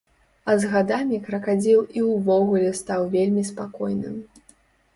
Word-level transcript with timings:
А 0.51 0.53
з 0.61 0.71
гадамі 0.75 1.19
кракадзіл 1.27 1.85
і 1.99 2.07
ўвогуле 2.13 2.73
стаў 2.81 3.07
вельмі 3.15 3.47
спакойным. 3.53 4.19